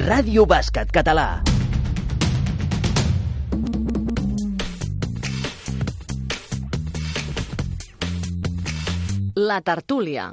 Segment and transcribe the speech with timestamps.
[0.00, 1.42] Ràdio Bàsquet Català.
[9.36, 10.30] La tertúlia.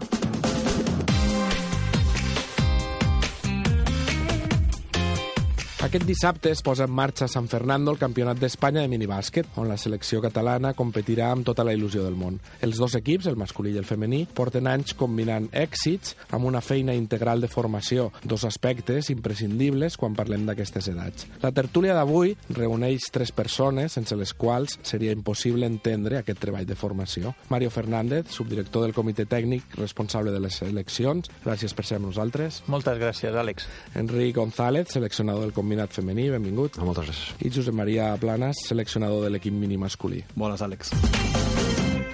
[5.78, 9.68] Aquest dissabte es posa en marxa a San Fernando el Campionat d'Espanya de minibàsquet, on
[9.70, 12.40] la selecció catalana competirà amb tota la il·lusió del món.
[12.66, 16.96] Els dos equips, el masculí i el femení, porten anys combinant èxits amb una feina
[16.98, 21.28] integral de formació, dos aspectes imprescindibles quan parlem d'aquestes edats.
[21.46, 26.80] La tertúlia d'avui reuneix tres persones sense les quals seria impossible entendre aquest treball de
[26.80, 27.36] formació.
[27.54, 32.64] Mario Fernández, subdirector del comitè tècnic responsable de les seleccions, gràcies per ser amb nosaltres.
[32.66, 33.70] Moltes gràcies, Àlex.
[33.94, 36.80] Enric González, seleccionador del combinat femení, benvingut.
[36.80, 37.36] Moltes gràcies.
[37.44, 40.24] I Josep Maria Planas, seleccionador de l'equip mini masculí.
[40.36, 40.96] Bones, Àlex.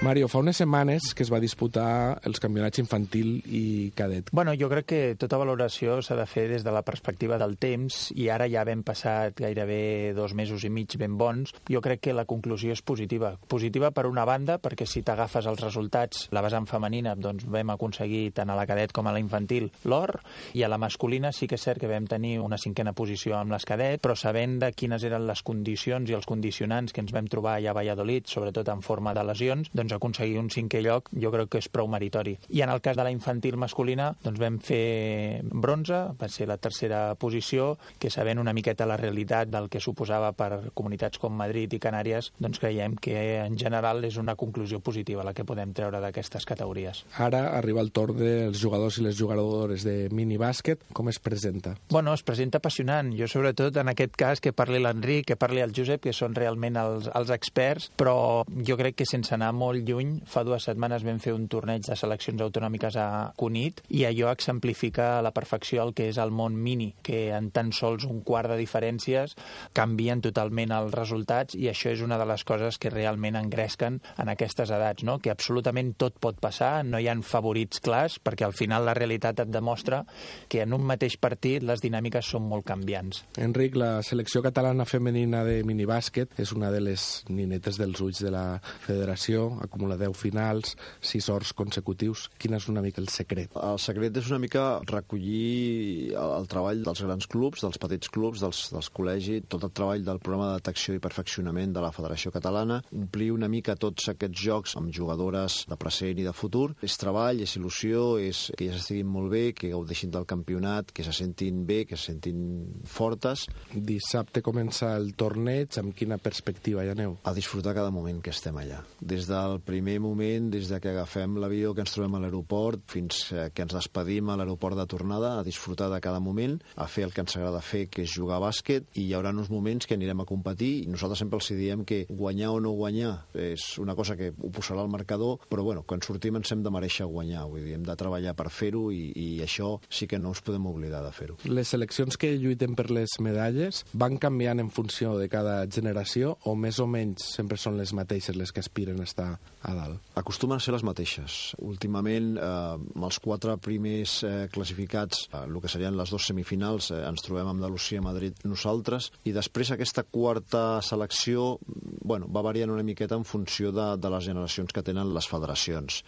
[0.04, 4.28] Mario, fa unes setmanes que es va disputar els campionats infantil i cadet.
[4.36, 8.10] Bueno, jo crec que tota valoració s'ha de fer des de la perspectiva del temps
[8.12, 11.54] i ara ja hem passat gairebé dos mesos i mig ben bons.
[11.72, 13.38] Jo crec que la conclusió és positiva.
[13.48, 18.34] Positiva per una banda, perquè si t'agafes els resultats, la vessant femenina, doncs vam aconseguir
[18.36, 20.18] tant a la cadet com a la infantil l'or,
[20.52, 23.56] i a la masculina sí que és cert que vam tenir una cinquena posició amb
[23.56, 27.32] les cadet, però sabent de quines eren les condicions i els condicionants que ens vam
[27.32, 31.32] trobar allà a Valladolid, sobretot en forma de lesions, doncs aconseguir un cinquè lloc jo
[31.34, 32.36] crec que és prou meritori.
[32.50, 36.58] I en el cas de la infantil masculina doncs vam fer bronze, va ser la
[36.58, 41.74] tercera posició, que sabent una miqueta la realitat del que suposava per comunitats com Madrid
[41.74, 46.02] i Canàries, doncs creiem que en general és una conclusió positiva la que podem treure
[46.04, 47.04] d'aquestes categories.
[47.22, 50.88] Ara arriba el torn dels jugadors i les jugadores de minibàsquet.
[50.94, 51.76] Com es presenta?
[51.90, 53.14] Bueno, es presenta apassionant.
[53.18, 56.78] Jo, sobretot, en aquest cas, que parli l'Enric, que parli el Josep, que són realment
[56.80, 61.20] els, els experts, però jo crec que sense anar molt lluny, fa dues setmanes vam
[61.24, 63.08] fer un torneig de seleccions autonòmiques a
[63.40, 67.50] Cunit i allò exemplifica a la perfecció el que és el món mini, que en
[67.56, 69.36] tan sols un quart de diferències
[69.76, 74.32] canvien totalment els resultats i això és una de les coses que realment engresquen en
[74.34, 75.20] aquestes edats, no?
[75.20, 79.44] que absolutament tot pot passar, no hi han favorits clars, perquè al final la realitat
[79.44, 80.04] et demostra
[80.50, 83.24] que en un mateix partit les dinàmiques són molt canviants.
[83.42, 88.32] Enric, la selecció catalana femenina de minibàsquet és una de les ninetes dels ulls de
[88.34, 88.46] la
[88.86, 92.28] federació, acumula 10 finals, 6 horts consecutius.
[92.38, 93.56] Quin és una mica el secret?
[93.58, 98.44] El secret és una mica recollir el, el treball dels grans clubs, dels petits clubs,
[98.44, 102.32] dels, dels col·legis, tot el treball del programa de detecció i perfeccionament de la Federació
[102.36, 106.70] Catalana, omplir una mica tots aquests jocs amb jugadores de present i de futur.
[106.86, 111.06] És treball, és il·lusió, és que ja s'estiguin molt bé, que gaudeixin del campionat, que
[111.06, 112.44] se sentin bé, que se sentin
[112.86, 113.48] fortes.
[113.74, 117.18] Dissabte comença el torneig, amb quina perspectiva hi aneu?
[117.26, 118.84] A disfrutar cada moment que estem allà.
[119.02, 123.26] Des del primer moment, des de que agafem l'avió, que ens trobem a l'aeroport, fins
[123.54, 127.14] que ens despedim a l'aeroport de tornada, a disfrutar de cada moment, a fer el
[127.14, 129.98] que ens agrada fer, que és jugar a bàsquet, i hi haurà uns moments que
[129.98, 133.96] anirem a competir, i nosaltres sempre els diem que guanyar o no guanyar és una
[133.96, 137.46] cosa que ho posarà al marcador, però bueno, quan sortim ens hem de mereixer guanyar,
[137.50, 140.68] vull dir, hem de treballar per fer-ho, i, i això sí que no ens podem
[140.70, 141.38] oblidar de fer-ho.
[141.50, 146.56] Les seleccions que lluiten per les medalles van canviant en funció de cada generació o
[146.56, 149.30] més o menys sempre són les mateixes les que aspiren a estar
[149.64, 150.02] a dalt?
[150.20, 151.56] Acostumen a ser les mateixes.
[151.64, 156.92] Últimament, eh, amb els quatre primers eh, classificats, eh, el que serien les dues semifinals,
[156.92, 161.58] eh, ens trobem amb Andalusia Madrid nosaltres, i després aquesta quarta selecció
[162.04, 166.04] bueno, va variant una miqueta en funció de, de les generacions que tenen les federacions.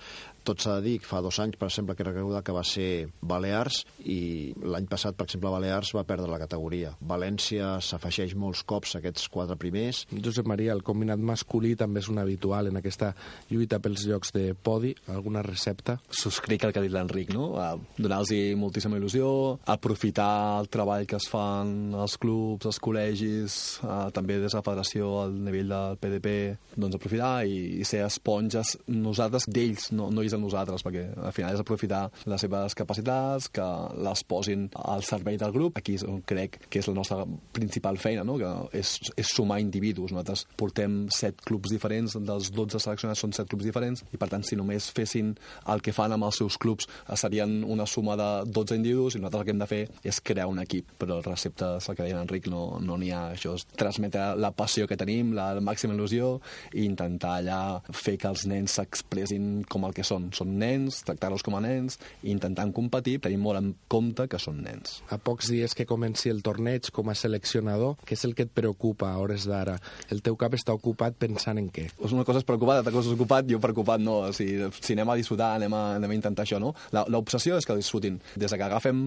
[0.46, 3.81] Tot s'ha de dir fa dos anys, per exemple, que recorda que va ser Balears
[4.06, 6.91] i l'any passat, per exemple, Balears va perdre la categoria.
[7.02, 10.03] València s'afegeix molts cops a aquests quatre primers.
[10.13, 13.16] Josep Maria, el combinat masculí també és un habitual en aquesta
[13.50, 14.94] lluita pels llocs de podi.
[15.12, 15.97] Alguna recepta?
[16.09, 17.52] Subscric el que ha dit l'Enric, no?
[17.97, 19.28] Donar-los moltíssima il·lusió,
[19.72, 24.66] aprofitar el treball que es fan als clubs, als col·legis, eh, també des de la
[24.66, 26.35] federació al nivell del PDP,
[26.75, 31.35] doncs aprofitar i, i ser esponges nosaltres d'ells, no, no ells de nosaltres, perquè al
[31.35, 33.66] final és aprofitar les seves capacitats, que
[34.06, 35.79] les posin al servei del grup.
[35.79, 37.23] Aquí és on crec que és la nostra
[37.55, 38.38] principal feina, no?
[38.41, 40.14] que és, és sumar individus.
[40.14, 44.44] Nosaltres portem set clubs diferents, dels 12 seleccionats són set clubs diferents, i per tant,
[44.46, 45.34] si només fessin
[45.72, 49.41] el que fan amb els seus clubs, serien una suma de 12 individus, i nosaltres
[49.41, 50.96] el que hem de fer és crear un equip.
[51.00, 53.23] Però el recepte, el que deia Enric, no n'hi no ha.
[53.35, 56.35] Això és transmetre la passió que tenim, la màxima il·lusió,
[56.73, 57.59] i intentar allà
[57.91, 62.00] fer que els nens s'expressin com el que són són, nens, tractar-los com a nens,
[62.23, 65.00] i intentant competir, tenint molt en compte que són nens.
[65.14, 68.53] A pocs dies que comenci el torneig com a seleccionador, què és el que et
[68.53, 69.78] preocupa a hores d'ara?
[70.14, 71.88] El teu cap està ocupat pensant en què?
[71.96, 74.17] És una cosa és preocupada, altra cosa és ocupat, jo preocupat no.
[74.29, 76.73] O sigui, si anem a disfrutar, anem a, anem a intentar això, no?
[76.91, 79.02] L'obsessió és que disfrutin, des que agafem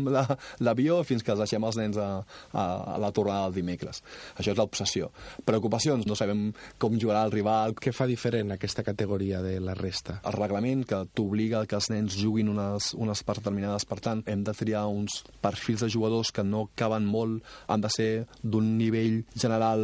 [0.65, 2.09] l'avió la, fins que els deixem els nens a,
[2.53, 2.65] a,
[2.95, 4.03] a la tornada del dimecres.
[4.37, 5.11] Això és l'obsessió.
[5.49, 6.49] Preocupacions, no sabem
[6.81, 7.77] com jugarà el rival.
[7.79, 10.21] Què fa diferent aquesta categoria de la resta?
[10.29, 14.45] El reglament que t'obliga que els nens juguin unes, unes parts determinades, per tant, hem
[14.47, 18.11] de triar uns perfils de jugadors que no caben molt, han de ser
[18.43, 19.83] d'un nivell general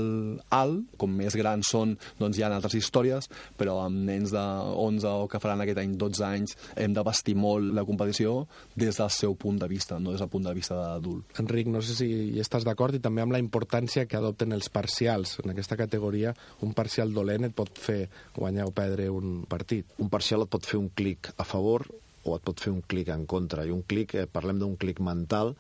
[0.55, 3.29] alt, com més grans són, doncs hi ha altres històries,
[3.59, 7.37] però amb nens de 11 o que faran aquest any 12 anys hem de vestir
[7.39, 10.79] molt la competició des del seu punt de vista, no des del punt de vista
[10.79, 11.41] d'adult.
[11.41, 14.71] Enric, no sé si hi estàs d'acord i també amb la importància que adopten els
[14.73, 15.39] parcials.
[15.45, 18.05] En aquesta categoria, un parcial dolent et pot fer
[18.37, 19.87] guanyar o perdre un partit.
[19.99, 21.87] Un parcial et pot fer un clic a favor
[22.25, 23.65] o et pot fer un clic en contra.
[23.67, 25.55] I un clic, eh, parlem d'un clic mental,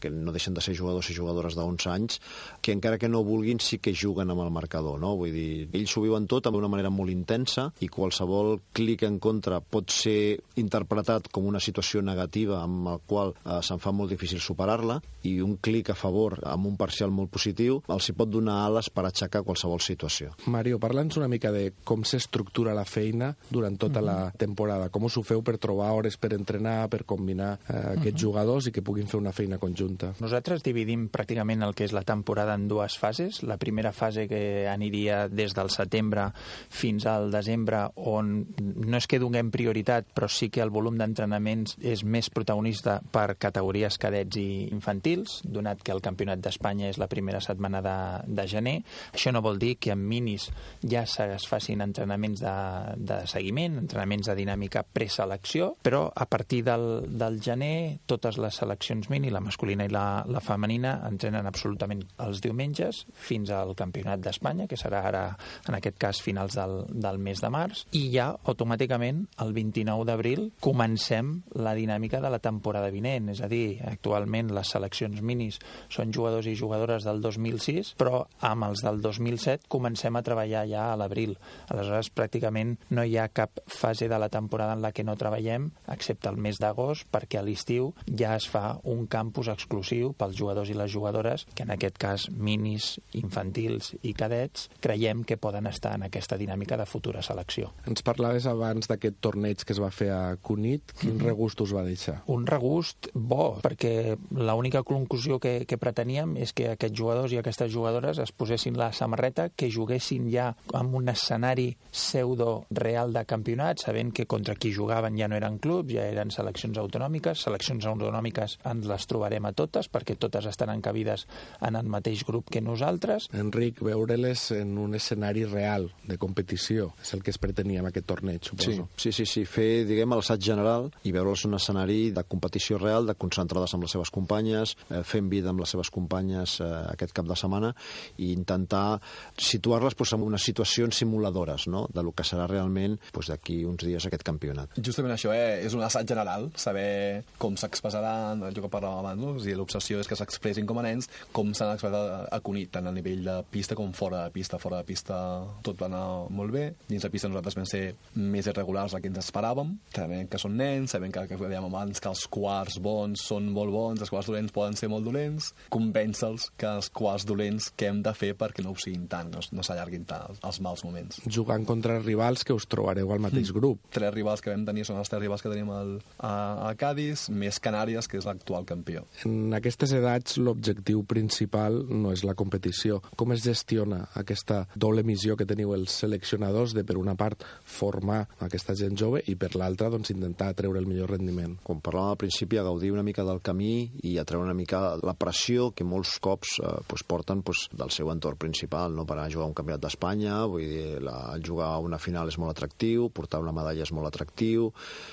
[0.00, 2.20] que no deixen de ser jugadors i jugadores d'11 anys,
[2.60, 5.14] que encara que no vulguin sí que juguen amb el marcador, no?
[5.16, 9.60] Vull dir, ells s'ho viuen tot d'una manera molt intensa i qualsevol clic en contra
[9.60, 14.40] pot ser interpretat com una situació negativa amb el qual eh, se'n fa molt difícil
[14.40, 18.60] superar-la i un clic a favor amb un parcial molt positiu els hi pot donar
[18.66, 20.34] ales per aixecar qualsevol situació.
[20.52, 24.06] Mario, parla'ns una mica de com s'estructura la feina durant tota mm -hmm.
[24.06, 24.88] la temporada.
[24.88, 28.20] Com us ho feu per trobar hores per entrenar, per combinar eh, aquests mm -hmm.
[28.20, 29.73] jugadors i que puguin fer una feina conjunta?
[29.74, 30.12] Conjunta.
[30.22, 33.42] Nosaltres dividim pràcticament el que és la temporada en dues fases.
[33.42, 36.30] La primera fase que aniria des del setembre
[36.70, 41.76] fins al desembre, on no és que donem prioritat, però sí que el volum d'entrenaments
[41.82, 47.08] és més protagonista per categories cadets i infantils, donat que el Campionat d'Espanya és la
[47.10, 47.96] primera setmana de,
[48.28, 48.76] de gener.
[49.12, 50.50] Això no vol dir que en minis
[50.82, 52.54] ja es facin entrenaments de,
[52.96, 59.10] de seguiment, entrenaments de dinàmica preselecció, però a partir del, del gener totes les seleccions
[59.10, 64.20] mini, la masculina masculina i la, la femenina entrenen absolutament els diumenges fins al Campionat
[64.20, 65.22] d'Espanya, que serà ara,
[65.68, 70.50] en aquest cas, finals del, del mes de març, i ja automàticament el 29 d'abril
[70.60, 76.12] comencem la dinàmica de la temporada vinent, és a dir, actualment les seleccions minis són
[76.12, 81.00] jugadors i jugadores del 2006, però amb els del 2007 comencem a treballar ja a
[81.00, 81.38] l'abril.
[81.72, 85.70] Aleshores, pràcticament no hi ha cap fase de la temporada en la que no treballem,
[85.88, 90.70] excepte el mes d'agost, perquè a l'estiu ja es fa un campus exclusiu pels jugadors
[90.70, 95.94] i les jugadores, que en aquest cas minis, infantils i cadets, creiem que poden estar
[95.96, 97.72] en aquesta dinàmica de futura selecció.
[97.88, 100.92] Ens parlaves abans d'aquest torneig que es va fer a Cunit.
[100.98, 101.26] Quin mm -hmm.
[101.30, 102.22] regust us va deixar?
[102.26, 107.72] Un regust bo, perquè l'única conclusió que, que preteníem és que aquests jugadors i aquestes
[107.72, 113.78] jugadores es posessin la samarreta, que juguessin ja en un escenari pseudo real de campionat,
[113.78, 117.44] sabent que contra qui jugaven ja no eren clubs, ja eren seleccions autonòmiques.
[117.46, 121.26] Seleccions autonòmiques ens les trobarem a totes, perquè totes estan encabides
[121.64, 123.28] en el mateix grup que nosaltres.
[123.34, 128.06] Enric, veure-les en un escenari real de competició és el que es pretenia amb aquest
[128.08, 128.88] torneig, suposo.
[128.96, 129.44] Sí, sí, sí, sí.
[129.48, 133.94] fer, diguem, l'assaig general i veure'ls un escenari de competició real, de concentrades amb les
[133.94, 137.72] seves companyes, eh, fent vida amb les seves companyes eh, aquest cap de setmana
[138.18, 139.00] i intentar
[139.38, 141.86] situar-les pues, en unes situacions simuladores no?
[141.92, 144.78] de lo que serà realment pues, d'aquí uns dies aquest campionat.
[144.80, 145.64] Justament això, eh?
[145.66, 149.33] és un assaig general, saber com s'expressaran, allò que parlàvem abans, no?
[149.42, 152.88] Sigui, l'obsessió és que s'expressin com a nens, com s'han expressat a, a Cunit, tant
[152.88, 154.60] a nivell de pista com fora de pista.
[154.62, 155.16] Fora de pista
[155.64, 156.04] tot va anar
[156.34, 156.64] molt bé.
[156.88, 157.84] Dins de pista nosaltres vam ser
[158.18, 159.74] més irregulars del que ens esperàvem.
[159.94, 163.74] Sabem que són nens, sabem que, que dèiem abans que els quarts bons són molt
[163.74, 165.52] bons, els quarts dolents poden ser molt dolents.
[165.74, 169.42] Convèncer-los que els quarts dolents que hem de fer perquè no ho siguin tant, no,
[169.54, 171.20] no s'allarguin tant els, els mals moments.
[171.26, 173.56] Jugant contra rivals que us trobareu al mateix mm.
[173.58, 173.82] grup.
[173.94, 176.34] Tres rivals que vam tenir són els tres rivals que tenim al, a,
[176.68, 179.04] a Cádiz, més Canàries, que és l'actual campió.
[179.28, 183.00] En aquestes edats l'objectiu principal no és la competició.
[183.18, 188.22] Com es gestiona aquesta doble missió que teniu els seleccionadors de, per una part, formar
[188.44, 191.58] aquesta gent jove i, per l'altra, doncs, intentar treure el millor rendiment?
[191.66, 194.82] Com parlàvem al principi, a gaudir una mica del camí i a treure una mica
[195.02, 199.06] la pressió que molts cops eh, pues, porten pues, del seu entorn principal, no?
[199.06, 202.54] per anar a jugar un campionat d'Espanya, vull dir, la, jugar una final és molt
[202.54, 204.70] atractiu, portar una medalla és molt atractiu,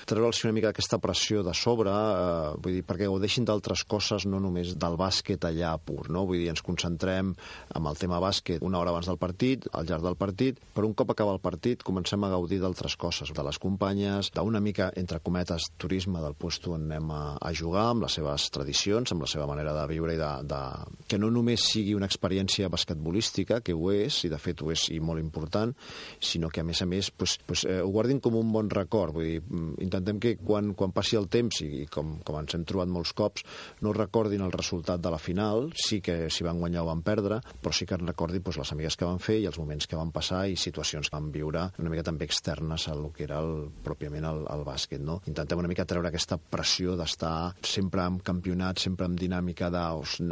[0.08, 4.01] treure treure'ls una mica aquesta pressió de sobre, eh, vull dir, perquè gaudeixin d'altres coses,
[4.26, 6.24] no només del bàsquet allà pur, no?
[6.28, 7.32] Vull dir, ens concentrem
[7.74, 10.96] amb el tema bàsquet una hora abans del partit, al llarg del partit, però un
[10.98, 15.20] cop acaba el partit comencem a gaudir d'altres coses, de les companyes, d'una mica, entre
[15.20, 19.30] cometes, turisme del puesto on anem a, a jugar, amb les seves tradicions, amb la
[19.30, 20.60] seva manera de viure i de, de...
[21.08, 24.88] que no només sigui una experiència basquetbolística, que ho és, i de fet ho és
[24.92, 25.74] i molt important,
[26.20, 29.14] sinó que a més a més pues, pues, eh, ho guardin com un bon record.
[29.16, 32.66] Vull dir, mm, intentem que quan, quan passi el temps, i com, com ens hem
[32.68, 33.46] trobat molts cops,
[33.82, 37.40] no recordin el resultat de la final, sí que si van guanyar o van perdre,
[37.62, 39.98] però sí que en recordin pues, les amigues que van fer i els moments que
[39.98, 43.68] van passar i situacions que van viure una mica també externes al que era el,
[43.84, 45.02] pròpiament el, el bàsquet.
[45.02, 45.20] No?
[45.30, 49.82] Intentem una mica treure aquesta pressió d'estar sempre en campionat, sempre en dinàmica de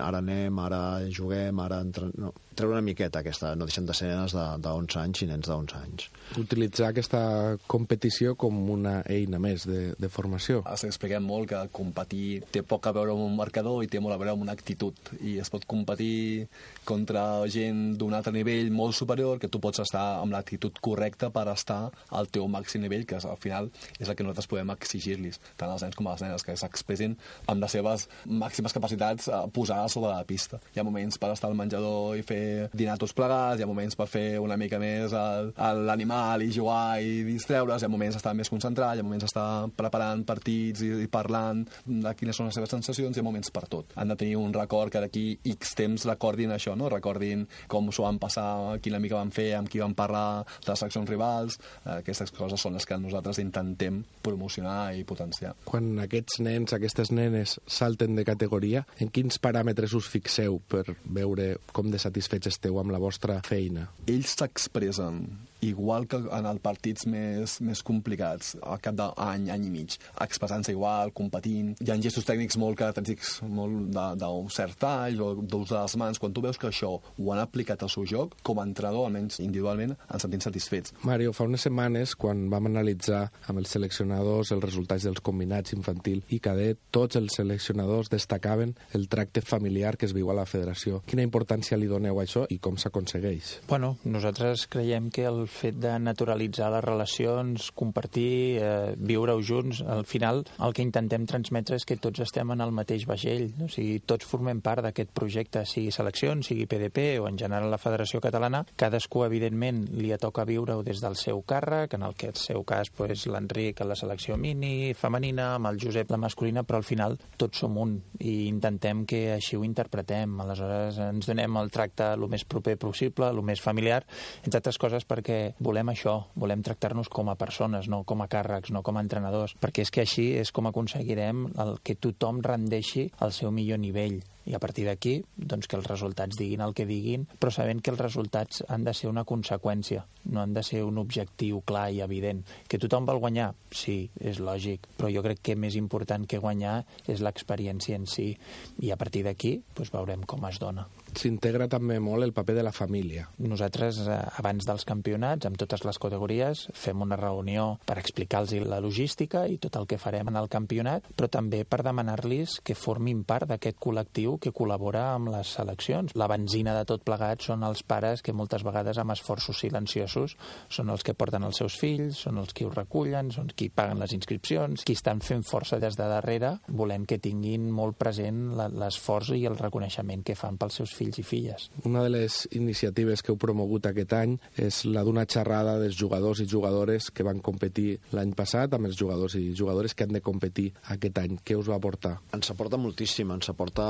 [0.00, 1.80] ara anem, ara juguem, ara...
[1.86, 2.10] Entre...
[2.20, 5.28] No, treure una miqueta aquesta, no deixen de ser nenes de, de 11 anys i
[5.30, 6.06] nens de 11 anys.
[6.40, 7.22] Utilitzar aquesta
[7.70, 10.60] competició com una eina més de, de formació.
[10.70, 14.20] Es expliquem molt que competir té poc a veure amb marcador i té molt a
[14.20, 14.96] veure amb una actitud.
[15.20, 16.46] I es pot competir
[16.88, 21.46] contra gent d'un altre nivell molt superior, que tu pots estar amb l'actitud correcta per
[21.52, 21.80] estar
[22.16, 25.84] al teu màxim nivell, que al final és el que nosaltres podem exigir-los, tant als
[25.86, 27.16] nens com a les nenes, que s'expressin
[27.50, 30.60] amb les seves màximes capacitats eh, posades sobre la pista.
[30.74, 33.98] Hi ha moments per estar al menjador i fer dinar tots plegats, hi ha moments
[33.98, 38.50] per fer una mica més l'animal i jugar i distreure's, hi ha moments estar més
[38.52, 42.72] concentrat, hi ha moments estar preparant partits i, i parlant de quines són les seves
[42.72, 43.94] sensacions, hi ha moments per tot.
[43.96, 46.90] Han de tenir un record que d'aquí X temps recordin això, no?
[46.92, 50.84] recordin com s'ho van passar, quina mica van fer, amb qui van parlar, de les
[50.84, 51.60] seccions rivals,
[51.96, 55.54] aquestes coses són les que nosaltres intentem promocionar i potenciar.
[55.64, 61.54] Quan aquests nens, aquestes nenes salten de categoria, en quins paràmetres us fixeu per veure
[61.72, 63.88] com de satisfets satisfets esteu amb la vostra feina?
[64.06, 65.22] Ells s'expressen
[65.60, 70.74] igual que en els partits més, més complicats, al cap d'any, any i mig, expressant-se
[70.74, 71.74] igual, competint.
[71.80, 76.20] Hi ha gestos tècnics molt característics, molt d'un cert tall o d'ús de les mans.
[76.20, 79.40] Quan tu veus que això ho han aplicat al seu joc, com a entrenador, almenys
[79.42, 80.94] individualment, ens sentim satisfets.
[81.06, 86.22] Mario, fa unes setmanes, quan vam analitzar amb els seleccionadors els resultats dels combinats infantil
[86.30, 91.02] i cadet, tots els seleccionadors destacaven el tracte familiar que es viu a la federació.
[91.06, 93.60] Quina importància li doneu a això i com s'aconsegueix?
[93.68, 100.06] Bueno, nosaltres creiem que el fet de naturalitzar les relacions, compartir, eh, viure-ho junts, al
[100.06, 104.00] final el que intentem transmetre és que tots estem en el mateix vaixell, o sigui,
[104.06, 108.62] tots formem part d'aquest projecte, sigui seleccions, sigui PDP o en general la Federació Catalana,
[108.76, 112.90] cadascú evidentment li toca viure-ho des del seu càrrec, en el que el seu cas
[112.94, 117.16] pues, l'Enric a la selecció mini, femenina, amb el Josep la masculina, però al final
[117.40, 120.36] tots som un i intentem que així ho interpretem.
[120.44, 124.02] Aleshores ens donem el tracte el més proper possible, el més familiar,
[124.44, 128.72] entre altres coses perquè volem això, volem tractar-nos com a persones, no com a càrrecs,
[128.74, 133.08] no com a entrenadors, perquè és que així és com aconseguirem el que tothom rendeixi
[133.24, 134.20] al seu millor nivell
[134.50, 137.92] i a partir d'aquí doncs que els resultats diguin el que diguin, però sabent que
[137.92, 142.00] els resultats han de ser una conseqüència, no han de ser un objectiu clar i
[142.04, 142.42] evident.
[142.66, 143.52] Que tothom vol guanyar?
[143.70, 148.32] Sí, és lògic, però jo crec que més important que guanyar és l'experiència en si
[148.80, 150.88] i a partir d'aquí doncs veurem com es dona.
[151.16, 153.26] S'integra també molt el paper de la família.
[153.42, 158.80] Nosaltres, eh, abans dels campionats, amb totes les categories, fem una reunió per explicar-los la
[158.80, 163.24] logística i tot el que farem en el campionat, però també per demanar-los que formin
[163.24, 166.14] part d'aquest col·lectiu que col·labora amb les seleccions.
[166.14, 170.36] La benzina de tot plegat són els pares que moltes vegades amb esforços silenciosos
[170.68, 173.98] són els que porten els seus fills, són els que ho recullen, són qui paguen
[173.98, 179.34] les inscripcions, qui estan fent força des de darrere, volem que tinguin molt present l'esforç
[179.36, 181.68] i el reconeixement que fan pels seus fills i filles.
[181.88, 186.42] Una de les iniciatives que heu promogut aquest any és la d'una xerrada dels jugadors
[186.44, 190.22] i jugadores que van competir l'any passat amb els jugadors i jugadores que han de
[190.24, 191.38] competir aquest any.
[191.44, 192.16] Què us va aportar?
[192.36, 193.86] Ens aporta moltíssim, ens aporta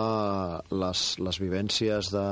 [0.70, 2.26] les, les vivències de,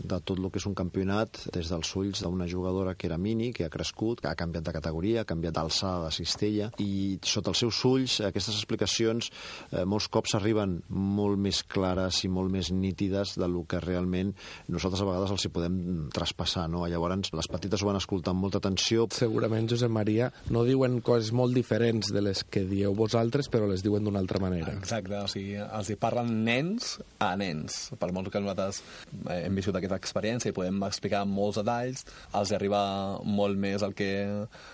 [0.00, 3.52] de tot el que és un campionat des dels ulls d'una jugadora que era mini,
[3.52, 7.52] que ha crescut, que ha canviat de categoria, ha canviat d'alçada de cistella i sota
[7.52, 9.30] els seus ulls aquestes explicacions
[9.70, 14.34] eh, molts cops arriben molt més clares i molt més nítides del que realment realment
[14.72, 15.76] nosaltres a vegades els hi podem
[16.14, 16.84] traspassar, no?
[16.86, 19.08] Llavors, les petites ho van escoltar amb molta atenció.
[19.12, 23.82] Segurament, Josep Maria, no diuen coses molt diferents de les que dieu vosaltres, però les
[23.82, 24.74] diuen d'una altra manera.
[24.78, 27.90] Exacte, o sigui, els hi parlen nens a nens.
[27.98, 28.82] Per molt que nosaltres
[29.28, 32.06] eh, hem viscut aquesta experiència i podem explicar molts detalls,
[32.38, 32.82] els arriba
[33.24, 34.12] molt més el que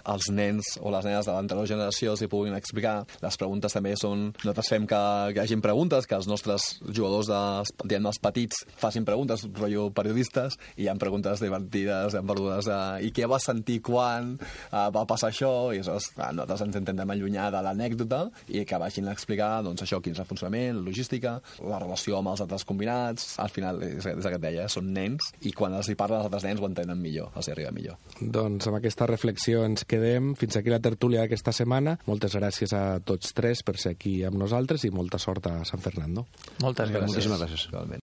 [0.08, 3.00] els nens o les nenes de l'anterior generació s'hi puguin explicar.
[3.24, 4.28] Les preguntes també són...
[4.38, 5.00] Nosaltres fem que,
[5.34, 7.40] que hi hagin preguntes, que els nostres jugadors, de,
[7.84, 12.68] diguem, els petits, facin preguntes, rotllo periodistes, i hi ha preguntes divertides, hi ha perdudes,
[12.72, 17.14] eh, i què va sentir quan eh, va passar això, i això, nosaltres ens intentem
[17.14, 20.86] allunyar de l'anècdota i que vagin a explicar, doncs, això, quin és el funcionament, la
[20.88, 24.68] logística, la relació amb els altres combinats, al final, és, és el que et deia,
[24.72, 27.54] són nens, i quan els hi parlen els altres nens ho entenen millor, els hi
[27.54, 27.98] arriba millor.
[28.20, 30.34] Doncs amb aquesta reflexió ens quedem.
[30.38, 31.96] Fins aquí la tertúlia d'aquesta setmana.
[32.08, 35.82] Moltes gràcies a tots tres per ser aquí amb nosaltres i molta sort a San
[35.84, 36.26] Fernando.
[36.62, 37.14] Moltes gràcies.
[37.14, 37.68] Moltíssimes gràcies.
[37.72, 37.96] Realment.